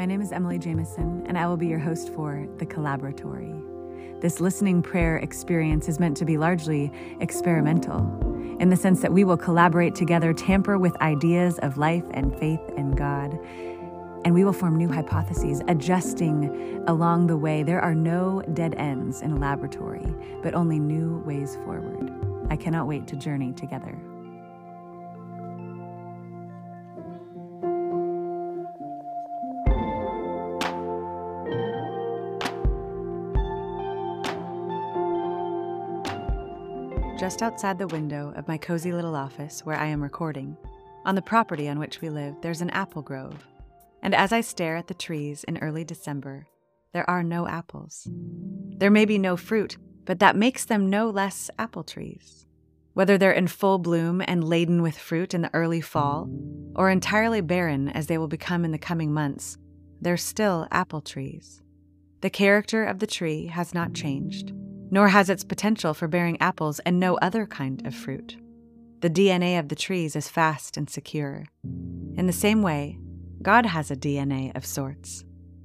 My 0.00 0.06
name 0.06 0.22
is 0.22 0.32
Emily 0.32 0.58
Jameson, 0.58 1.26
and 1.26 1.36
I 1.36 1.46
will 1.46 1.58
be 1.58 1.66
your 1.66 1.78
host 1.78 2.08
for 2.14 2.48
The 2.56 2.64
Collaboratory. 2.64 3.52
This 4.22 4.40
listening 4.40 4.80
prayer 4.80 5.18
experience 5.18 5.90
is 5.90 6.00
meant 6.00 6.16
to 6.16 6.24
be 6.24 6.38
largely 6.38 6.90
experimental, 7.20 8.00
in 8.58 8.70
the 8.70 8.78
sense 8.78 9.02
that 9.02 9.12
we 9.12 9.24
will 9.24 9.36
collaborate 9.36 9.94
together, 9.94 10.32
tamper 10.32 10.78
with 10.78 10.96
ideas 11.02 11.58
of 11.58 11.76
life 11.76 12.06
and 12.12 12.34
faith 12.38 12.62
and 12.78 12.96
God, 12.96 13.38
and 14.24 14.32
we 14.32 14.42
will 14.42 14.54
form 14.54 14.78
new 14.78 14.88
hypotheses, 14.88 15.60
adjusting 15.68 16.82
along 16.88 17.26
the 17.26 17.36
way. 17.36 17.62
There 17.62 17.82
are 17.82 17.94
no 17.94 18.40
dead 18.54 18.76
ends 18.78 19.20
in 19.20 19.32
a 19.32 19.38
laboratory, 19.38 20.14
but 20.42 20.54
only 20.54 20.78
new 20.78 21.18
ways 21.26 21.56
forward. 21.56 22.10
I 22.48 22.56
cannot 22.56 22.86
wait 22.86 23.06
to 23.08 23.16
journey 23.16 23.52
together. 23.52 23.98
Just 37.20 37.42
outside 37.42 37.76
the 37.76 37.86
window 37.86 38.32
of 38.34 38.48
my 38.48 38.56
cozy 38.56 38.94
little 38.94 39.14
office 39.14 39.60
where 39.60 39.76
I 39.76 39.88
am 39.88 40.02
recording, 40.02 40.56
on 41.04 41.16
the 41.16 41.20
property 41.20 41.68
on 41.68 41.78
which 41.78 42.00
we 42.00 42.08
live, 42.08 42.34
there's 42.40 42.62
an 42.62 42.70
apple 42.70 43.02
grove. 43.02 43.46
And 44.02 44.14
as 44.14 44.32
I 44.32 44.40
stare 44.40 44.76
at 44.76 44.86
the 44.86 44.94
trees 44.94 45.44
in 45.44 45.58
early 45.58 45.84
December, 45.84 46.46
there 46.94 47.08
are 47.10 47.22
no 47.22 47.46
apples. 47.46 48.08
There 48.78 48.90
may 48.90 49.04
be 49.04 49.18
no 49.18 49.36
fruit, 49.36 49.76
but 50.06 50.20
that 50.20 50.34
makes 50.34 50.64
them 50.64 50.88
no 50.88 51.10
less 51.10 51.50
apple 51.58 51.84
trees. 51.84 52.46
Whether 52.94 53.18
they're 53.18 53.32
in 53.32 53.48
full 53.48 53.78
bloom 53.78 54.22
and 54.26 54.42
laden 54.42 54.80
with 54.80 54.96
fruit 54.96 55.34
in 55.34 55.42
the 55.42 55.52
early 55.52 55.82
fall, 55.82 56.26
or 56.74 56.88
entirely 56.88 57.42
barren 57.42 57.90
as 57.90 58.06
they 58.06 58.16
will 58.16 58.28
become 58.28 58.64
in 58.64 58.72
the 58.72 58.78
coming 58.78 59.12
months, 59.12 59.58
they're 60.00 60.16
still 60.16 60.66
apple 60.70 61.02
trees. 61.02 61.60
The 62.22 62.30
character 62.30 62.82
of 62.82 62.98
the 62.98 63.06
tree 63.06 63.48
has 63.48 63.74
not 63.74 63.92
changed 63.92 64.54
nor 64.90 65.08
has 65.08 65.30
its 65.30 65.44
potential 65.44 65.94
for 65.94 66.08
bearing 66.08 66.40
apples 66.40 66.80
and 66.80 66.98
no 66.98 67.16
other 67.16 67.46
kind 67.46 67.86
of 67.86 67.94
fruit. 67.94 68.36
The 69.00 69.10
DNA 69.10 69.58
of 69.58 69.68
the 69.68 69.76
trees 69.76 70.14
is 70.14 70.28
fast 70.28 70.76
and 70.76 70.90
secure. 70.90 71.44
In 71.64 72.26
the 72.26 72.32
same 72.32 72.60
way, 72.62 72.98
God 73.42 73.64
has 73.64 73.90
a 73.90 73.96
DNA 73.96 74.54
of 74.54 74.66
sorts, 74.66 75.24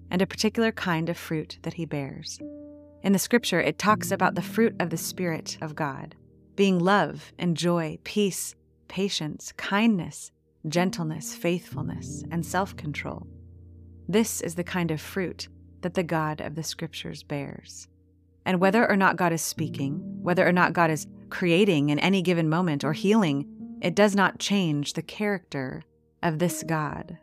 and 0.09 0.21
a 0.21 0.27
particular 0.27 0.71
kind 0.71 1.09
of 1.09 1.17
fruit 1.17 1.59
that 1.63 1.73
he 1.73 1.85
bears. 1.85 2.39
In 3.03 3.11
the 3.11 3.19
scripture, 3.19 3.59
it 3.59 3.77
talks 3.77 4.11
about 4.11 4.35
the 4.35 4.41
fruit 4.41 4.75
of 4.79 4.89
the 4.89 4.97
Spirit 4.97 5.57
of 5.61 5.75
God, 5.75 6.15
being 6.55 6.79
love 6.79 7.33
and 7.37 7.57
joy, 7.57 7.97
peace, 8.03 8.55
patience, 8.87 9.51
kindness, 9.57 10.31
gentleness, 10.69 11.35
faithfulness, 11.35 12.23
and 12.31 12.45
self 12.45 12.75
control. 12.77 13.27
This 14.07 14.39
is 14.41 14.55
the 14.55 14.63
kind 14.63 14.91
of 14.91 15.01
fruit 15.01 15.49
that 15.81 15.95
the 15.95 16.03
God 16.03 16.39
of 16.39 16.55
the 16.55 16.63
scriptures 16.63 17.23
bears. 17.23 17.87
And 18.45 18.59
whether 18.59 18.89
or 18.89 18.95
not 18.95 19.17
God 19.17 19.33
is 19.33 19.41
speaking, 19.41 19.99
whether 20.21 20.47
or 20.47 20.51
not 20.51 20.73
God 20.73 20.91
is 20.91 21.07
creating 21.29 21.89
in 21.89 21.99
any 21.99 22.21
given 22.21 22.47
moment 22.47 22.83
or 22.83 22.93
healing, 22.93 23.47
it 23.81 23.95
does 23.95 24.15
not 24.15 24.39
change 24.39 24.93
the 24.93 25.01
character 25.01 25.83
of 26.23 26.39
this 26.39 26.63
God, 26.63 27.17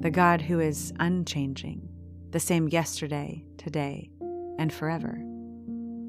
the 0.00 0.10
God 0.10 0.42
who 0.42 0.60
is 0.60 0.92
unchanging, 0.98 1.88
the 2.30 2.40
same 2.40 2.68
yesterday, 2.68 3.44
today, 3.56 4.10
and 4.58 4.72
forever. 4.72 5.16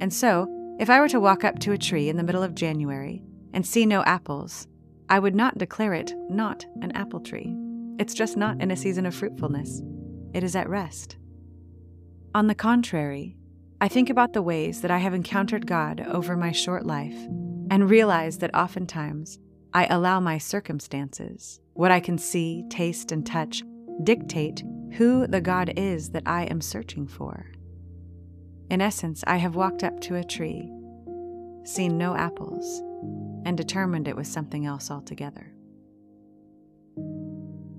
And 0.02 0.14
so, 0.14 0.48
if 0.80 0.90
I 0.90 1.00
were 1.00 1.10
to 1.10 1.20
walk 1.20 1.44
up 1.44 1.60
to 1.60 1.72
a 1.72 1.78
tree 1.78 2.10
in 2.10 2.18
the 2.18 2.24
middle 2.24 2.44
of 2.44 2.56
January 2.56 3.24
and 3.54 3.66
see 3.66 3.86
no 3.86 4.04
apples, 4.04 4.68
I 5.08 5.20
would 5.20 5.36
not 5.36 5.58
declare 5.58 5.94
it 5.94 6.14
not 6.30 6.66
an 6.82 6.92
apple 6.92 7.22
tree. 7.22 7.56
It's 7.98 8.14
just 8.14 8.36
not 8.36 8.62
in 8.62 8.72
a 8.72 8.76
season 8.76 9.06
of 9.06 9.16
fruitfulness. 9.16 9.82
It 10.34 10.44
is 10.44 10.56
at 10.56 10.68
rest. 10.68 11.16
On 12.34 12.48
the 12.48 12.56
contrary, 12.56 13.38
I 13.86 13.88
think 13.88 14.10
about 14.10 14.34
the 14.34 14.42
ways 14.42 14.82
that 14.82 14.90
I 14.90 14.98
have 14.98 15.14
encountered 15.14 15.68
God 15.68 16.02
over 16.08 16.36
my 16.36 16.52
short 16.52 16.88
life 16.88 17.14
and 17.70 17.88
realize 17.88 18.40
that 18.40 18.56
oftentimes 18.56 19.38
I 19.76 19.86
allow 19.86 20.20
my 20.20 20.40
circumstances, 20.40 21.60
what 21.74 21.92
I 21.92 22.00
can 22.00 22.18
see, 22.18 22.66
taste, 22.72 23.12
and 23.12 23.24
touch, 23.24 23.62
dictate 24.02 24.64
who 24.94 25.28
the 25.28 25.40
God 25.40 25.72
is 25.78 26.10
that 26.14 26.24
I 26.26 26.46
am 26.46 26.62
searching 26.62 27.06
for. 27.08 27.52
In 28.72 28.82
essence, 28.82 29.24
I 29.28 29.38
have 29.38 29.56
walked 29.56 29.84
up 29.84 30.02
to 30.02 30.16
a 30.16 30.24
tree, 30.24 30.68
seen 31.64 31.96
no 31.96 32.16
apples, 32.16 32.82
and 33.46 33.56
determined 33.56 34.08
it 34.08 34.16
was 34.16 34.28
something 34.28 34.66
else 34.66 34.90
altogether. 34.90 35.54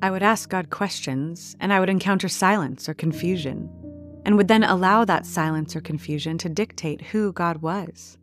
I 0.03 0.13
would 0.13 0.23
ask 0.23 0.49
God 0.49 0.71
questions, 0.71 1.57
and 1.59 1.73
I 1.73 1.81
would 1.81 1.91
encounter 1.91 2.29
silence 2.29 2.89
or 2.89 2.95
confusion 2.95 3.69
and 4.27 4.37
would 4.37 4.49
then 4.49 4.65
allow 4.65 5.05
that 5.05 5.25
silence 5.25 5.77
or 5.77 5.81
confusion 5.81 6.37
to 6.37 6.49
dictate 6.49 7.01
who 7.01 7.33
God 7.33 7.59
was. 7.59 8.19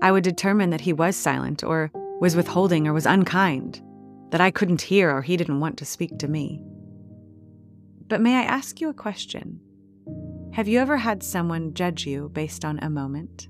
I 0.00 0.12
would 0.12 0.22
determine 0.22 0.70
that 0.70 0.82
he 0.82 0.92
was 0.92 1.16
silent 1.16 1.64
or 1.64 1.90
was 2.20 2.36
withholding 2.36 2.86
or 2.86 2.92
was 2.92 3.04
unkind, 3.04 3.82
that 4.30 4.40
I 4.40 4.52
couldn't 4.52 4.80
hear 4.80 5.10
or 5.10 5.22
he 5.22 5.36
didn't 5.36 5.58
want 5.58 5.76
to 5.78 5.84
speak 5.84 6.18
to 6.18 6.28
me. 6.28 6.62
But 8.06 8.20
may 8.20 8.36
I 8.36 8.42
ask 8.42 8.80
you 8.80 8.90
a 8.90 8.94
question? 8.94 9.60
Have 10.52 10.68
you 10.68 10.78
ever 10.78 10.96
had 10.96 11.24
someone 11.24 11.74
judge 11.74 12.06
you 12.06 12.28
based 12.28 12.64
on 12.64 12.78
a 12.78 12.88
moment? 12.88 13.48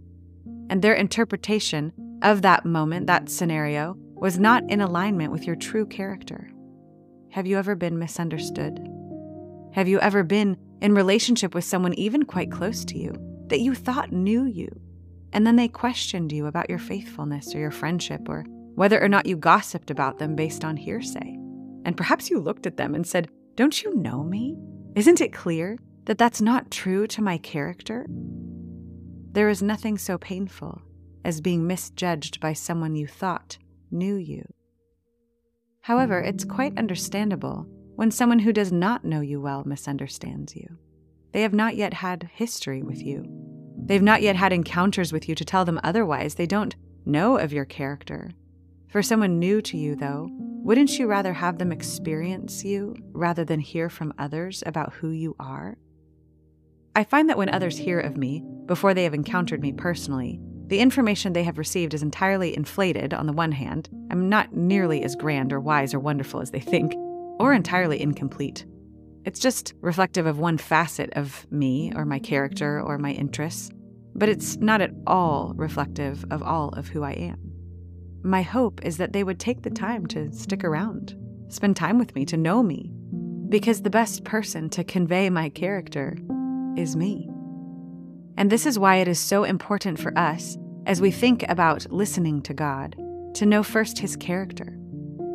And 0.71 0.81
their 0.81 0.95
interpretation 0.95 1.93
of 2.23 2.41
that 2.41 2.65
moment, 2.65 3.09
that 3.09 3.29
scenario, 3.29 3.95
was 4.15 4.39
not 4.39 4.65
in 4.71 4.81
alignment 4.81 5.33
with 5.33 5.45
your 5.45 5.57
true 5.57 5.85
character? 5.85 6.51
Have 7.33 7.47
you 7.47 7.59
ever 7.59 7.75
been 7.75 7.99
misunderstood? 7.99 8.89
Have 9.75 9.87
you 9.87 10.01
ever 10.01 10.25
been 10.25 10.57
in 10.81 10.95
relationship 10.95 11.55
with 11.55 11.65
someone 11.65 11.95
even 11.95 12.25
quite 12.25 12.51
close 12.51 12.85
to 12.87 12.99
you 12.99 13.13
that 13.49 13.61
you 13.61 13.75
thought 13.75 14.13
knew 14.13 14.45
you, 14.45 14.69
and 15.33 15.47
then 15.47 15.57
they 15.57 15.69
questioned 15.69 16.33
you 16.33 16.47
about 16.47 16.71
your 16.71 16.79
faithfulness 16.79 17.55
or 17.55 17.59
your 17.59 17.71
friendship 17.71 18.29
or 18.29 18.45
whether 18.75 19.03
or 19.03 19.09
not 19.09 19.27
you 19.27 19.37
gossiped 19.37 19.91
about 19.91 20.19
them 20.19 20.35
based 20.35 20.65
on 20.65 20.77
hearsay? 20.77 21.37
And 21.85 21.97
perhaps 21.97 22.31
you 22.31 22.39
looked 22.39 22.67
at 22.67 22.77
them 22.77 22.95
and 22.95 23.07
said, 23.07 23.29
Don't 23.55 23.83
you 23.83 23.95
know 23.95 24.23
me? 24.23 24.57
Isn't 24.95 25.21
it 25.21 25.33
clear 25.33 25.77
that 26.07 26.19
that's 26.19 26.41
not 26.41 26.71
true 26.71 27.07
to 27.09 27.23
my 27.23 27.39
character? 27.39 28.07
There 29.33 29.49
is 29.49 29.63
nothing 29.63 29.99
so 29.99 30.19
painful 30.19 30.81
as 31.25 31.41
being 31.41 31.67
misjudged 31.67 32.41
by 32.41 32.53
someone 32.53 32.97
you 32.97 33.07
thought 33.07 33.59
knew 33.91 34.17
you. 34.17 34.45
However, 35.83 36.21
it's 36.21 36.45
quite 36.45 36.79
understandable 36.79 37.67
when 38.01 38.11
someone 38.11 38.39
who 38.39 38.51
does 38.51 38.73
not 38.73 39.05
know 39.05 39.21
you 39.21 39.39
well 39.39 39.63
misunderstands 39.67 40.57
you. 40.57 40.79
They 41.33 41.43
have 41.43 41.53
not 41.53 41.77
yet 41.77 41.93
had 41.93 42.31
history 42.33 42.83
with 42.83 43.03
you. 43.03 43.27
They've 43.77 44.01
not 44.01 44.23
yet 44.23 44.37
had 44.37 44.55
encounters 44.55 45.13
with 45.13 45.29
you 45.29 45.35
to 45.35 45.45
tell 45.45 45.67
them 45.67 45.79
otherwise. 45.85 46.37
They 46.37 46.47
don't 46.47 46.75
know 47.05 47.37
of 47.37 47.53
your 47.53 47.67
character. 47.67 48.31
For 48.89 49.03
someone 49.03 49.39
new 49.39 49.61
to 49.61 49.77
you, 49.77 49.97
though, 49.97 50.31
wouldn't 50.33 50.99
you 50.99 51.09
rather 51.09 51.35
have 51.35 51.59
them 51.59 51.71
experience 51.71 52.65
you 52.65 52.97
rather 53.13 53.45
than 53.45 53.61
hear 53.61 53.91
from 53.91 54.15
others 54.19 54.63
about 54.65 54.95
who 54.95 55.11
you 55.11 55.37
are? 55.39 55.77
I 56.97 57.05
find 57.05 57.29
that 57.29 57.37
when 57.37 57.51
others 57.51 57.77
hear 57.77 58.01
of 58.01 58.17
me, 58.17 58.43
before 58.65 58.95
they 58.95 59.05
have 59.05 59.13
encountered 59.13 59.61
me 59.61 59.75
personally, 59.75 60.41
the 60.69 60.81
information 60.81 61.35
they 61.35 61.45
have 61.45 61.59
received 61.59 61.93
is 61.93 62.03
entirely 62.03 62.57
inflated 62.57 63.13
on 63.13 63.27
the 63.27 63.35
one 63.35 63.53
hand. 63.53 63.91
I'm 64.11 64.31
not 64.31 64.55
nearly 64.55 65.03
as 65.03 65.17
grand 65.17 65.53
or 65.53 65.61
wise 65.61 65.93
or 65.93 66.01
wonderful 66.01 66.41
as 66.41 66.51
they 66.51 66.61
think, 66.61 66.95
or 67.41 67.55
entirely 67.55 68.01
incomplete. 68.01 68.67
It's 69.25 69.41
just 69.41 69.73
reflective 69.81 70.27
of 70.27 70.39
one 70.39 70.59
facet 70.59 71.11
of 71.15 71.47
me 71.51 71.91
or 71.97 72.05
my 72.05 72.19
character 72.19 72.81
or 72.81 72.99
my 72.99 73.13
interests, 73.13 73.71
but 74.15 74.29
it's 74.29 74.59
not 74.59 74.83
at 74.83 74.93
all 75.07 75.55
reflective 75.57 76.23
of 76.31 76.43
all 76.43 76.69
of 76.71 76.89
who 76.89 77.03
I 77.03 77.13
am. 77.13 77.39
My 78.23 78.43
hope 78.43 78.85
is 78.85 78.99
that 78.99 79.15
they 79.15 79.25
would 79.25 79.41
take 79.41 79.63
the 79.63 79.71
time 79.71 80.07
to 80.09 80.31
stick 80.33 80.65
around, 80.65 81.17
spend 81.49 81.77
time 81.77 81.99
with 81.99 82.15
me, 82.15 82.27
to 82.27 82.37
know 82.37 82.63
me, 82.63 82.93
because 83.49 83.81
the 83.81 83.91
best 83.91 84.25
person 84.25 84.69
to 84.71 84.85
convey 84.85 85.31
my 85.31 85.49
character 85.49 86.19
is 86.77 86.95
me. 86.95 87.27
And 88.37 88.51
this 88.51 88.67
is 88.67 88.79
why 88.79 88.97
it 88.97 89.09
is 89.09 89.19
so 89.19 89.45
important 89.45 89.99
for 89.99 90.17
us, 90.19 90.59
as 90.85 91.01
we 91.01 91.11
think 91.11 91.45
about 91.49 91.91
listening 91.91 92.43
to 92.43 92.53
God, 92.53 92.97
to 93.35 93.47
know 93.47 93.63
first 93.63 93.99
His 93.99 94.15
character, 94.15 94.79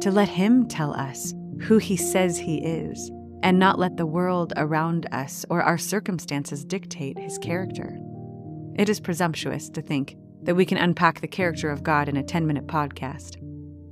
to 0.02 0.12
let 0.12 0.30
Him 0.30 0.68
tell 0.68 0.94
us 0.94 1.34
who 1.62 1.78
He 1.78 1.98
says 1.98 2.38
He 2.38 2.58
is, 2.58 3.12
and 3.44 3.60
not 3.60 3.80
let 3.80 3.98
the 3.98 4.06
world 4.06 4.54
around 4.58 5.08
us 5.12 5.46
or 5.50 5.62
our 5.62 5.78
circumstances 5.78 6.66
dictate 6.66 7.18
His 7.18 7.38
character. 7.38 7.98
It 8.78 8.90
is 8.90 9.00
presumptuous 9.00 9.70
to 9.70 9.82
think 9.82 10.16
that 10.44 10.56
we 10.56 10.66
can 10.66 10.78
unpack 10.78 11.22
the 11.22 11.28
character 11.28 11.70
of 11.70 11.84
God 11.84 12.10
in 12.10 12.18
a 12.18 12.24
10 12.24 12.46
minute 12.46 12.68
podcast, 12.68 13.38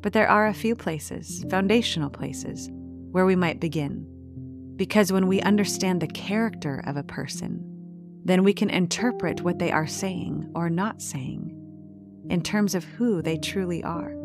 but 0.01 0.13
there 0.13 0.27
are 0.27 0.47
a 0.47 0.53
few 0.53 0.75
places, 0.75 1.45
foundational 1.49 2.09
places, 2.09 2.69
where 3.11 3.25
we 3.25 3.35
might 3.35 3.59
begin. 3.59 4.05
Because 4.75 5.11
when 5.11 5.27
we 5.27 5.39
understand 5.41 6.01
the 6.01 6.07
character 6.07 6.83
of 6.85 6.97
a 6.97 7.03
person, 7.03 7.63
then 8.25 8.43
we 8.43 8.53
can 8.53 8.69
interpret 8.69 9.41
what 9.41 9.59
they 9.59 9.71
are 9.71 9.87
saying 9.87 10.49
or 10.55 10.69
not 10.69 11.01
saying 11.01 11.59
in 12.29 12.41
terms 12.41 12.73
of 12.73 12.83
who 12.83 13.21
they 13.21 13.37
truly 13.37 13.83
are 13.83 14.15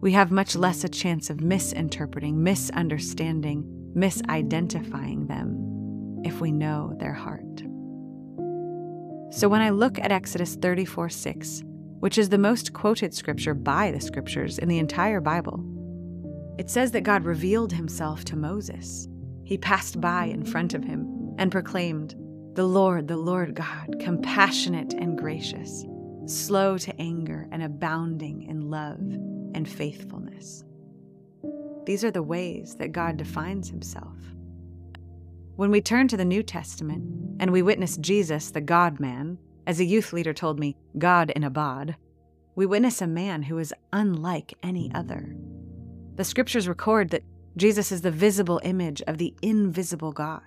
we 0.00 0.12
have 0.12 0.30
much 0.30 0.56
less 0.56 0.82
a 0.82 0.88
chance 0.88 1.28
of 1.28 1.42
misinterpreting, 1.42 2.42
misunderstanding, 2.42 3.64
misidentifying 3.94 5.28
them 5.28 6.22
if 6.24 6.40
we 6.40 6.50
know 6.50 6.94
their 6.98 7.12
heart. 7.12 7.44
So 9.32 9.48
when 9.48 9.60
I 9.60 9.70
look 9.70 9.98
at 9.98 10.10
Exodus 10.10 10.56
34 10.56 11.10
6, 11.10 11.62
which 12.00 12.16
is 12.16 12.30
the 12.30 12.38
most 12.38 12.72
quoted 12.72 13.12
scripture 13.14 13.52
by 13.52 13.90
the 13.90 14.00
scriptures 14.00 14.58
in 14.58 14.68
the 14.68 14.78
entire 14.78 15.20
Bible, 15.20 15.62
it 16.58 16.70
says 16.70 16.92
that 16.92 17.02
God 17.02 17.24
revealed 17.24 17.72
himself 17.72 18.24
to 18.24 18.36
Moses. 18.36 19.06
He 19.44 19.58
passed 19.58 20.00
by 20.00 20.26
in 20.26 20.44
front 20.44 20.72
of 20.72 20.82
him 20.82 21.34
and 21.38 21.52
proclaimed, 21.52 22.14
The 22.54 22.66
Lord, 22.66 23.06
the 23.06 23.16
Lord 23.16 23.54
God, 23.54 23.96
compassionate 24.00 24.94
and 24.94 25.18
gracious, 25.18 25.84
slow 26.24 26.78
to 26.78 27.00
anger 27.00 27.46
and 27.52 27.62
abounding 27.62 28.42
in 28.44 28.70
love 28.70 29.00
and 29.54 29.68
faithfulness. 29.68 30.64
These 31.86 32.04
are 32.04 32.10
the 32.10 32.22
ways 32.22 32.76
that 32.76 32.92
God 32.92 33.16
defines 33.16 33.68
himself. 33.68 34.16
When 35.56 35.70
we 35.70 35.80
turn 35.80 36.08
to 36.08 36.16
the 36.16 36.24
New 36.24 36.42
Testament 36.42 37.02
and 37.40 37.50
we 37.50 37.62
witness 37.62 37.96
Jesus, 37.96 38.50
the 38.50 38.60
God 38.60 39.00
man, 39.00 39.38
as 39.66 39.80
a 39.80 39.84
youth 39.84 40.12
leader 40.12 40.32
told 40.32 40.58
me, 40.58 40.76
God 40.98 41.30
in 41.30 41.44
a 41.44 41.50
bod, 41.50 41.96
we 42.54 42.66
witness 42.66 43.02
a 43.02 43.06
man 43.06 43.42
who 43.42 43.58
is 43.58 43.74
unlike 43.92 44.54
any 44.62 44.90
other. 44.94 45.34
The 46.16 46.24
scriptures 46.24 46.68
record 46.68 47.10
that 47.10 47.24
Jesus 47.56 47.92
is 47.92 48.02
the 48.02 48.10
visible 48.10 48.60
image 48.64 49.02
of 49.06 49.18
the 49.18 49.34
invisible 49.42 50.12
God. 50.12 50.42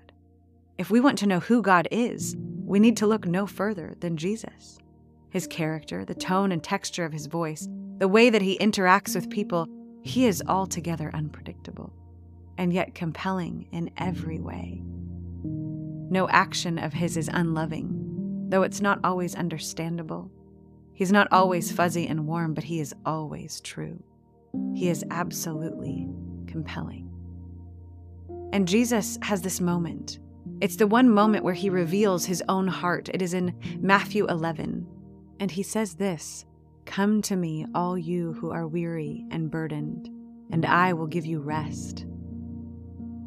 If 0.78 0.90
we 0.90 1.00
want 1.00 1.18
to 1.20 1.28
know 1.28 1.40
who 1.40 1.62
God 1.62 1.88
is, 1.92 2.36
we 2.66 2.80
need 2.80 2.98
to 2.98 3.08
look 3.08 3.26
no 3.26 3.46
further 3.46 3.96
than 4.00 4.18
Jesus. 4.18 4.80
His 5.33 5.47
character, 5.47 6.06
the 6.06 6.13
tone 6.13 6.51
and 6.51 6.63
texture 6.63 7.06
of 7.06 7.12
his 7.12 7.25
voice, 7.25 7.68
the 7.97 8.07
way 8.07 8.30
that 8.30 8.44
he 8.44 8.56
interacts 8.59 9.15
with 9.15 9.31
people, 9.31 9.68
he 10.03 10.27
is 10.27 10.44
altogether 10.47 11.09
unpredictable 11.12 11.91
and 12.59 12.71
yet 12.71 12.94
compelling 12.94 13.68
in 13.71 13.89
every 13.97 14.39
way. 14.39 14.83
No 16.12 16.30
action 16.30 16.77
of 16.77 16.94
his 16.94 17.18
is 17.18 17.31
unloving, 17.33 18.45
though 18.50 18.62
it's 18.62 18.80
not 18.80 19.00
always 19.03 19.33
understandable. 19.33 20.30
He's 20.94 21.12
not 21.12 21.27
always 21.31 21.71
fuzzy 21.71 22.06
and 22.06 22.27
warm, 22.27 22.53
but 22.53 22.65
he 22.65 22.80
is 22.80 22.94
always 23.03 23.59
true. 23.62 24.03
He 24.75 24.88
is 24.88 25.03
absolutely 25.09 26.07
compelling. 26.45 27.09
And 28.51 28.68
Jesus 28.68 29.18
has 29.24 29.41
this 29.41 29.59
moment. 29.59 30.19
It's 30.62 30.75
the 30.75 30.85
one 30.85 31.09
moment 31.09 31.44
where 31.44 31.56
he 31.56 31.71
reveals 31.71 32.24
his 32.24 32.44
own 32.47 32.68
heart. 32.68 33.09
It 33.12 33.24
is 33.24 33.33
in 33.33 33.56
Matthew 33.80 34.27
11. 34.27 34.85
And 35.39 35.51
he 35.51 35.63
says 35.63 35.95
this 35.95 36.45
Come 36.85 37.21
to 37.24 37.35
me, 37.35 37.65
all 37.74 37.97
you 37.97 38.33
who 38.33 38.51
are 38.51 38.68
weary 38.68 39.25
and 39.31 39.50
burdened, 39.50 40.09
and 40.51 40.65
I 40.65 40.94
will 40.94 41.07
give 41.07 41.25
you 41.25 41.39
rest. 41.39 42.06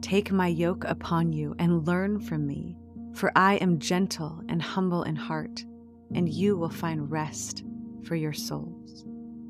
Take 0.02 0.30
my 0.30 0.48
yoke 0.48 0.84
upon 0.84 1.32
you 1.32 1.54
and 1.58 1.86
learn 1.86 2.20
from 2.20 2.46
me, 2.46 2.76
for 3.14 3.32
I 3.34 3.54
am 3.56 3.78
gentle 3.78 4.40
and 4.48 4.62
humble 4.62 5.02
in 5.02 5.16
heart, 5.16 5.64
and 6.14 6.28
you 6.28 6.56
will 6.56 6.70
find 6.70 7.10
rest 7.10 7.64
for 8.04 8.14
your 8.14 8.32
souls. 8.32 9.04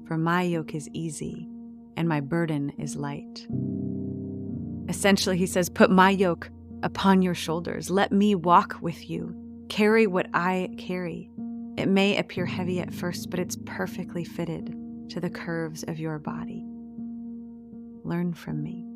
For 0.07 0.17
my 0.17 0.43
yoke 0.43 0.75
is 0.75 0.89
easy 0.93 1.49
and 1.97 2.09
my 2.09 2.21
burden 2.21 2.73
is 2.79 2.97
light. 2.97 3.47
Essentially, 4.89 5.37
he 5.37 5.47
says, 5.47 5.69
Put 5.69 5.91
my 5.91 6.11
yoke 6.11 6.51
upon 6.83 7.23
your 7.23 7.35
shoulders. 7.35 7.91
Let 7.91 8.13
me 8.13 8.35
walk 8.35 8.77
with 8.81 9.11
you. 9.11 9.35
Carry 9.69 10.07
what 10.07 10.29
I 10.33 10.71
carry. 10.79 11.31
It 11.77 11.89
may 11.89 12.17
appear 12.17 12.47
heavy 12.47 12.81
at 12.81 12.95
first, 12.95 13.29
but 13.31 13.39
it's 13.39 13.59
perfectly 13.67 14.25
fitted 14.25 14.75
to 15.11 15.21
the 15.21 15.31
curves 15.31 15.85
of 15.85 15.99
your 15.99 16.19
body. 16.19 16.65
Learn 18.03 18.33
from 18.33 18.63
me, 18.63 18.87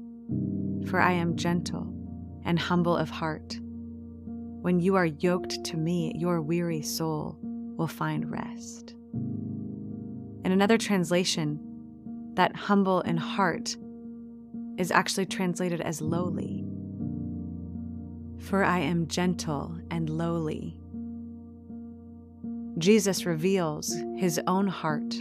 for 0.88 0.98
I 1.00 1.12
am 1.12 1.36
gentle 1.36 1.92
and 2.44 2.58
humble 2.58 2.96
of 2.96 3.10
heart. 3.10 3.58
When 4.62 4.80
you 4.80 4.96
are 4.96 5.06
yoked 5.06 5.62
to 5.64 5.76
me, 5.76 6.12
your 6.16 6.40
weary 6.40 6.80
soul 6.82 7.38
will 7.42 7.86
find 7.86 8.30
rest. 8.30 8.94
In 10.44 10.52
another 10.52 10.78
translation, 10.78 11.60
that 12.34 12.56
humble 12.56 13.02
in 13.02 13.18
heart 13.18 13.76
is 14.78 14.90
actually 14.90 15.26
translated 15.26 15.82
as 15.82 16.00
lowly. 16.00 16.64
For 18.38 18.64
I 18.64 18.78
am 18.78 19.06
gentle 19.06 19.78
and 19.90 20.08
lowly. 20.08 20.79
Jesus 22.80 23.26
reveals 23.26 23.94
his 24.16 24.40
own 24.46 24.66
heart. 24.66 25.14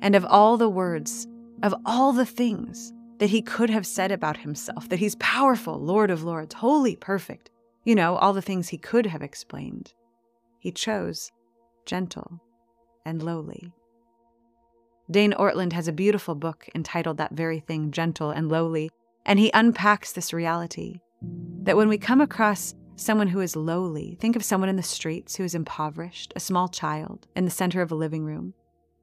And 0.00 0.14
of 0.14 0.24
all 0.24 0.56
the 0.56 0.68
words, 0.68 1.26
of 1.62 1.74
all 1.84 2.12
the 2.12 2.26
things 2.26 2.92
that 3.18 3.30
he 3.30 3.42
could 3.42 3.70
have 3.70 3.86
said 3.86 4.12
about 4.12 4.36
himself, 4.38 4.88
that 4.88 4.98
he's 4.98 5.16
powerful, 5.16 5.78
Lord 5.80 6.10
of 6.10 6.24
Lords, 6.24 6.54
holy, 6.54 6.96
perfect, 6.96 7.50
you 7.84 7.94
know, 7.94 8.16
all 8.16 8.32
the 8.32 8.42
things 8.42 8.68
he 8.68 8.78
could 8.78 9.06
have 9.06 9.22
explained, 9.22 9.92
he 10.58 10.70
chose 10.70 11.30
gentle 11.86 12.40
and 13.04 13.22
lowly. 13.22 13.72
Dane 15.10 15.32
Ortlund 15.32 15.72
has 15.72 15.86
a 15.86 15.92
beautiful 15.92 16.34
book 16.34 16.66
entitled 16.74 17.18
that 17.18 17.32
very 17.32 17.60
thing, 17.60 17.90
Gentle 17.90 18.30
and 18.30 18.48
Lowly, 18.48 18.90
and 19.26 19.38
he 19.38 19.50
unpacks 19.52 20.12
this 20.12 20.32
reality 20.32 21.00
that 21.62 21.76
when 21.76 21.88
we 21.88 21.98
come 21.98 22.20
across 22.20 22.74
someone 22.96 23.28
who 23.28 23.40
is 23.40 23.56
lowly, 23.56 24.16
think 24.20 24.36
of 24.36 24.44
someone 24.44 24.68
in 24.68 24.76
the 24.76 24.82
streets 24.82 25.36
who 25.36 25.44
is 25.44 25.54
impoverished, 25.54 26.32
a 26.36 26.40
small 26.40 26.68
child 26.68 27.26
in 27.34 27.44
the 27.44 27.50
center 27.50 27.82
of 27.82 27.90
a 27.90 27.96
living 27.96 28.24
room. 28.24 28.54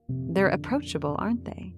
They're 0.10 0.48
approachable, 0.48 1.16
aren't 1.20 1.46
they? 1.46 1.76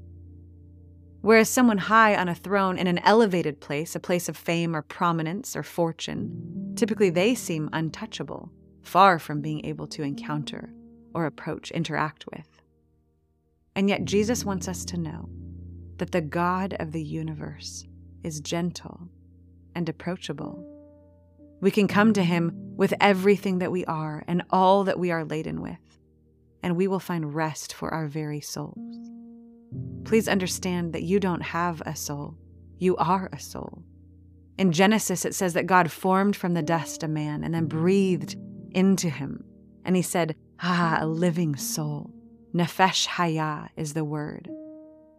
Whereas 1.21 1.50
someone 1.50 1.77
high 1.77 2.15
on 2.15 2.27
a 2.27 2.36
throne 2.36 2.77
in 2.77 2.88
an 2.88 3.00
elevated 3.00 3.62
place, 3.62 3.95
a 3.95 4.00
place 4.00 4.27
of 4.27 4.36
fame 4.36 4.75
or 4.75 4.81
prominence 4.81 5.56
or 5.56 5.63
fortune, 5.63 6.74
typically 6.75 7.10
they 7.10 7.33
seem 7.33 7.69
untouchable, 7.71 8.51
far 8.81 9.19
from 9.19 9.39
being 9.39 9.65
able 9.65 9.88
to 9.88 10.04
encounter 10.04 10.74
or 11.13 11.25
approach, 11.25 11.71
interact 11.71 12.25
with. 12.31 12.48
And 13.75 13.88
yet, 13.88 14.06
Jesus 14.06 14.44
wants 14.44 14.68
us 14.68 14.83
to 14.86 14.98
know 14.98 15.30
that 15.98 16.12
the 16.12 16.21
God 16.21 16.75
of 16.80 16.92
the 16.92 17.01
universe 17.01 17.86
is 18.24 18.42
gentle 18.42 19.07
and 19.75 19.88
approachable. 19.88 20.73
We 21.63 21.71
can 21.71 21.88
come 21.88 22.12
to 22.12 22.24
him 22.25 22.51
with 22.75 22.94
everything 23.00 23.60
that 23.60 23.71
we 23.71 23.86
are 23.86 24.25
and 24.27 24.44
all 24.50 24.83
that 24.83 25.00
we 25.00 25.12
are 25.12 25.24
laden 25.24 25.62
with, 25.62 25.80
and 26.62 26.75
we 26.75 26.89
will 26.89 27.00
find 27.00 27.33
rest 27.33 27.74
for 27.74 27.94
our 27.94 28.06
very 28.06 28.42
souls. 28.42 29.10
Please 30.04 30.27
understand 30.27 30.92
that 30.92 31.04
you 31.04 31.21
don't 31.21 31.42
have 31.42 31.82
a 31.86 31.96
soul, 31.96 32.36
you 32.79 32.98
are 32.98 33.29
a 33.32 33.39
soul. 33.39 33.82
In 34.58 34.74
Genesis, 34.74 35.24
it 35.24 35.34
says 35.34 35.53
that 35.53 35.65
God 35.65 35.89
formed 35.89 36.36
from 36.36 36.53
the 36.53 36.62
dust 36.62 37.01
a 37.01 37.08
man 37.08 37.46
and 37.46 37.53
then 37.53 37.67
breathed 37.67 38.36
into 38.72 39.08
him, 39.10 39.46
and 39.86 39.96
he 39.96 40.01
said, 40.01 40.36
Ah, 40.62 40.98
a 41.00 41.08
living 41.08 41.55
soul. 41.55 42.13
Nefesh 42.53 43.08
Hayah 43.08 43.70
is 43.77 43.93
the 43.93 44.03
word. 44.03 44.50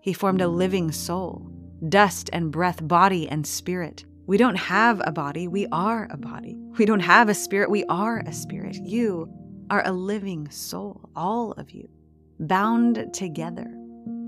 He 0.03 0.13
formed 0.13 0.43
a 0.43 0.49
living 0.49 0.93
soul, 0.93 1.51
dust 1.89 2.29
and 2.35 2.53
breath, 2.53 2.87
body 2.87 3.27
and 3.27 3.47
spirit. 3.47 4.05
We 4.27 4.39
don't 4.39 4.57
have 4.57 5.03
a 5.05 5.13
body, 5.13 5.49
we 5.49 5.67
are 5.71 6.09
a 6.11 6.17
body. 6.17 6.57
We 6.79 6.87
don't 6.87 7.01
have 7.01 7.29
a 7.29 7.35
spirit, 7.35 7.71
we 7.71 7.85
are 7.85 8.21
a 8.21 8.33
spirit. 8.33 8.77
You 8.77 9.29
are 9.71 9.87
a 9.87 9.93
living 9.93 10.51
soul, 10.51 11.11
all 11.15 11.53
of 11.53 11.71
you, 11.71 11.89
bound 12.41 13.13
together. 13.13 13.67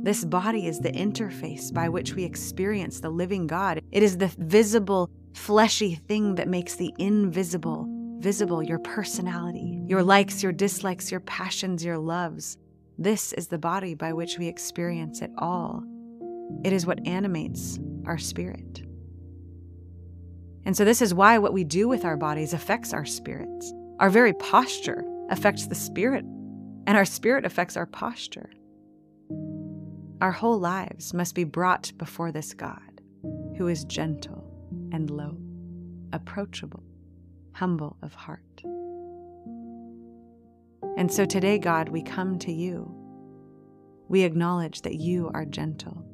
This 0.03 0.25
body 0.25 0.67
is 0.67 0.81
the 0.81 0.93
interface 0.93 1.73
by 1.73 1.89
which 1.89 2.15
we 2.15 2.25
experience 2.25 3.01
the 3.01 3.11
living 3.11 3.47
God. 3.47 3.81
It 3.91 4.03
is 4.03 4.19
the 4.19 4.29
visible, 4.39 5.11
fleshy 5.35 5.95
thing 5.95 6.35
that 6.37 6.49
makes 6.49 6.75
the 6.75 6.95
invisible 6.99 7.89
visible 8.19 8.63
your 8.63 8.79
personality, 8.79 9.83
your 9.87 10.03
likes, 10.03 10.43
your 10.43 10.53
dislikes, 10.53 11.11
your 11.11 11.21
passions, 11.21 11.85
your 11.85 11.99
loves. 11.99 12.57
This 12.99 13.33
is 13.35 13.49
the 13.49 13.59
body 13.59 13.95
by 13.95 14.13
which 14.13 14.39
we 14.39 14.49
experience 14.49 15.21
it 15.21 15.31
all. 15.39 15.85
It 16.65 16.73
is 16.73 16.87
what 16.87 17.07
animates 17.07 17.79
our 18.07 18.19
spirit. 18.19 18.86
And 20.67 20.77
so, 20.77 20.85
this 20.85 21.01
is 21.01 21.15
why 21.15 21.39
what 21.39 21.53
we 21.53 21.63
do 21.63 21.87
with 21.87 22.05
our 22.05 22.17
bodies 22.17 22.53
affects 22.53 22.93
our 22.93 23.07
spirits. 23.07 23.73
Our 24.01 24.11
very 24.11 24.33
posture 24.33 25.05
affects 25.31 25.69
the 25.69 25.77
spirit, 25.77 26.25
and 26.25 26.97
our 26.97 27.05
spirit 27.05 27.47
affects 27.47 27.77
our 27.77 27.87
posture. 27.87 28.51
Our 30.21 30.33
whole 30.33 30.59
lives 30.59 31.15
must 31.15 31.37
be 31.37 31.45
brought 31.45 31.93
before 31.99 32.33
this 32.33 32.53
God 32.53 33.01
who 33.57 33.69
is 33.69 33.85
gentle 33.85 34.45
and 34.93 35.09
low, 35.09 35.39
approachable, 36.13 36.83
humble 37.53 37.97
of 38.03 38.15
heart. 38.15 38.41
And 40.97 41.13
so 41.13 41.25
today, 41.25 41.59
God, 41.59 41.91
we 41.91 42.03
come 42.03 42.41
to 42.41 42.53
you. 42.53 42.93
We 44.09 44.25
acknowledge 44.25 44.83
that 44.83 44.97
you 44.97 45.31
are 45.33 45.45
gentle, 45.45 46.05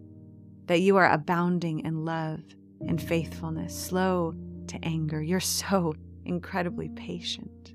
that 0.67 0.81
you 0.83 0.99
are 0.99 1.11
abounding 1.11 1.81
in 1.81 2.05
love 2.05 2.43
and 2.89 3.01
faithfulness, 3.01 3.79
slow 3.79 4.35
to 4.69 4.85
anger. 4.85 5.23
You're 5.23 5.41
so 5.41 5.95
incredibly 6.25 6.89
patient. 6.91 7.75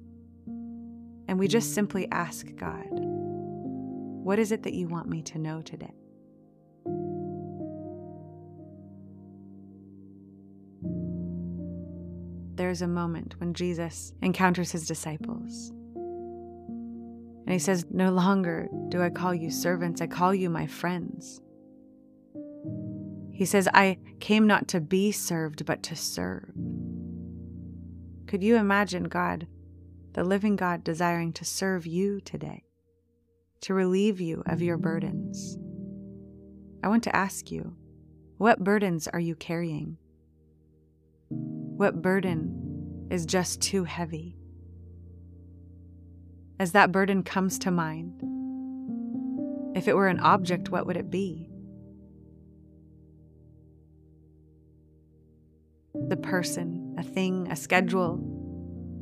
And 1.27 1.37
we 1.37 1.47
just 1.47 1.73
simply 1.73 2.09
ask 2.11 2.47
God, 2.55 2.87
what 2.91 4.39
is 4.39 4.51
it 4.51 4.63
that 4.63 4.73
you 4.73 4.87
want 4.87 5.07
me 5.09 5.21
to 5.23 5.37
know 5.37 5.61
today? 5.61 5.93
there's 12.57 12.81
a 12.81 12.87
moment 12.87 13.35
when 13.39 13.53
Jesus 13.53 14.11
encounters 14.21 14.71
his 14.71 14.85
disciples. 14.85 15.71
And 17.45 17.53
he 17.53 17.59
says, 17.59 17.85
No 17.89 18.11
longer 18.11 18.67
do 18.89 19.01
I 19.01 19.09
call 19.09 19.33
you 19.33 19.49
servants, 19.49 20.01
I 20.01 20.07
call 20.07 20.35
you 20.35 20.49
my 20.49 20.67
friends. 20.67 21.39
He 23.37 23.45
says, 23.45 23.69
I 23.71 23.99
came 24.19 24.47
not 24.47 24.67
to 24.69 24.81
be 24.81 25.11
served, 25.11 25.63
but 25.63 25.83
to 25.83 25.95
serve. 25.95 26.49
Could 28.25 28.43
you 28.43 28.55
imagine 28.55 29.03
God, 29.03 29.45
the 30.13 30.23
living 30.23 30.55
God, 30.55 30.83
desiring 30.83 31.33
to 31.33 31.45
serve 31.45 31.85
you 31.85 32.19
today, 32.19 32.63
to 33.61 33.75
relieve 33.75 34.19
you 34.19 34.41
of 34.47 34.63
your 34.63 34.77
burdens? 34.77 35.55
I 36.83 36.87
want 36.87 37.03
to 37.03 37.15
ask 37.15 37.51
you, 37.51 37.75
what 38.39 38.63
burdens 38.63 39.07
are 39.07 39.19
you 39.19 39.35
carrying? 39.35 39.97
What 41.29 42.01
burden 42.01 43.07
is 43.11 43.27
just 43.27 43.61
too 43.61 43.83
heavy? 43.83 44.35
As 46.59 46.71
that 46.71 46.91
burden 46.91 47.21
comes 47.21 47.59
to 47.59 47.69
mind, 47.69 48.23
if 49.77 49.87
it 49.87 49.95
were 49.95 50.07
an 50.07 50.21
object, 50.21 50.69
what 50.71 50.87
would 50.87 50.97
it 50.97 51.11
be? 51.11 51.46
The 56.09 56.17
person, 56.17 56.95
a 56.97 57.03
thing, 57.03 57.47
a 57.51 57.55
schedule, 57.55 58.17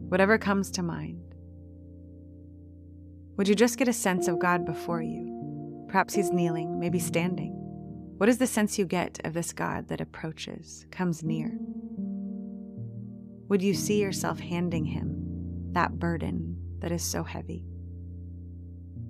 whatever 0.10 0.38
comes 0.38 0.72
to 0.72 0.84
mind. 0.84 1.22
Would 3.38 3.48
you 3.48 3.56
just 3.56 3.78
get 3.78 3.88
a 3.88 3.94
sense 3.94 4.28
of 4.28 4.40
God 4.40 4.66
before 4.66 5.02
you? 5.02 5.86
Perhaps 5.88 6.14
He's 6.14 6.32
kneeling, 6.32 6.80
maybe 6.80 7.00
standing. 7.00 7.52
What 8.18 8.30
is 8.30 8.38
the 8.38 8.48
sense 8.48 8.80
you 8.80 8.86
get 8.86 9.20
of 9.24 9.34
this 9.34 9.54
God 9.54 9.88
that 9.90 10.02
approaches, 10.02 10.86
comes 10.92 11.24
near? 11.24 11.58
Would 13.50 13.62
you 13.62 13.74
see 13.74 14.02
yourself 14.02 14.40
handing 14.40 14.86
Him 14.86 15.26
that 15.74 16.00
burden 16.00 16.58
that 16.80 16.92
is 16.92 17.04
so 17.04 17.24
heavy? 17.24 17.66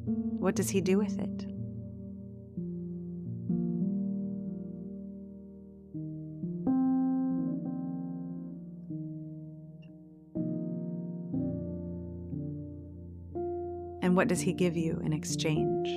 What 0.05 0.55
does 0.55 0.69
he 0.69 0.81
do 0.81 0.97
with 0.97 1.19
it? 1.19 1.54
And 14.05 14.15
what 14.15 14.27
does 14.27 14.39
he 14.39 14.53
give 14.53 14.77
you 14.77 15.01
in 15.03 15.13
exchange? 15.13 15.89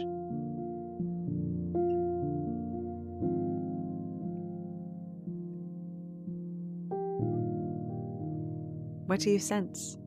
What 9.06 9.20
do 9.20 9.28
you 9.28 9.38
sense? 9.38 9.98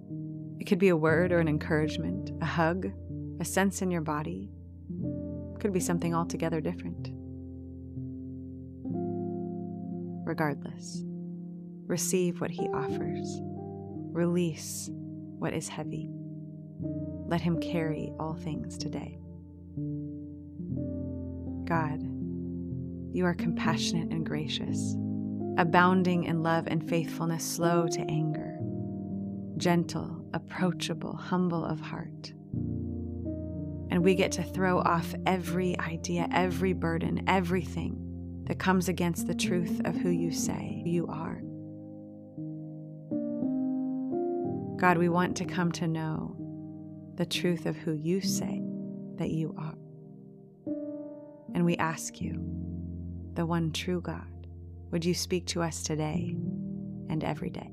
It 0.59 0.63
could 0.63 0.79
be 0.79 0.89
a 0.89 0.97
word 0.97 1.31
or 1.31 1.37
an 1.37 1.47
encouragement, 1.47 2.31
a 2.41 2.45
hug, 2.45 2.87
a 3.39 3.45
sense 3.45 3.83
in 3.83 3.91
your 3.91 4.01
body. 4.01 4.49
It 5.53 5.59
could 5.59 5.71
be 5.71 5.79
something 5.79 6.15
altogether 6.15 6.59
different. 6.59 7.09
Regardless, 10.25 11.03
receive 11.85 12.41
what 12.41 12.49
He 12.49 12.67
offers, 12.69 13.41
release 14.11 14.89
what 14.91 15.53
is 15.53 15.69
heavy. 15.69 16.09
Let 17.31 17.39
Him 17.39 17.61
carry 17.61 18.11
all 18.19 18.33
things 18.33 18.77
today. 18.77 19.17
God, 21.63 22.01
you 23.15 23.25
are 23.25 23.33
compassionate 23.33 24.11
and 24.11 24.25
gracious, 24.25 24.97
abounding 25.57 26.25
in 26.25 26.43
love 26.43 26.67
and 26.67 26.87
faithfulness, 26.89 27.45
slow 27.45 27.87
to 27.87 28.01
anger, 28.01 28.59
gentle 29.55 30.25
approachable, 30.33 31.15
humble 31.15 31.63
of 31.63 31.79
heart. 31.79 32.33
And 33.91 34.03
we 34.03 34.13
get 34.13 34.33
to 34.33 34.43
throw 34.43 34.79
off 34.79 35.15
every 35.25 35.79
idea, 35.79 36.27
every 36.33 36.73
burden, 36.73 37.23
everything 37.27 38.43
that 38.47 38.59
comes 38.59 38.89
against 38.89 39.27
the 39.27 39.35
truth 39.35 39.79
of 39.85 39.95
who 39.95 40.09
you 40.09 40.33
say 40.33 40.83
you 40.85 41.07
are. 41.07 41.41
God, 44.77 44.97
we 44.97 45.07
want 45.07 45.37
to 45.37 45.45
come 45.45 45.71
to 45.73 45.87
know 45.87 46.35
the 47.21 47.25
truth 47.27 47.67
of 47.67 47.77
who 47.77 47.93
you 47.93 48.19
say 48.19 48.63
that 49.17 49.29
you 49.29 49.53
are. 49.55 49.75
And 51.53 51.63
we 51.63 51.77
ask 51.77 52.19
you, 52.19 52.33
the 53.35 53.45
one 53.45 53.71
true 53.71 54.01
God, 54.01 54.47
would 54.89 55.05
you 55.05 55.13
speak 55.13 55.45
to 55.49 55.61
us 55.61 55.83
today 55.83 56.35
and 57.09 57.23
every 57.23 57.51
day? 57.51 57.69